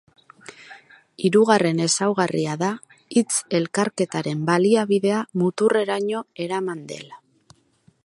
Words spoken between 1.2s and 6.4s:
Hirugarren ezaugarria da hitz-elkarketaren baliabidea muturreraino